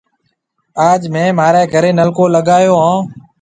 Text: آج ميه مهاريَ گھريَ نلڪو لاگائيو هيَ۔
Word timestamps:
آج 0.89 1.01
ميه 1.13 1.27
مهاريَ 1.37 1.63
گھريَ 1.73 1.91
نلڪو 1.99 2.23
لاگائيو 2.33 2.75
هيَ۔ 2.83 2.95